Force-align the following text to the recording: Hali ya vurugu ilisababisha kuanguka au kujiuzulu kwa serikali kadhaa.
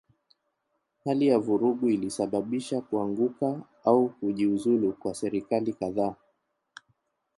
Hali 1.05 1.27
ya 1.27 1.39
vurugu 1.39 1.89
ilisababisha 1.89 2.81
kuanguka 2.81 3.61
au 3.85 4.09
kujiuzulu 4.09 4.93
kwa 4.93 5.13
serikali 5.15 5.73
kadhaa. 5.73 6.15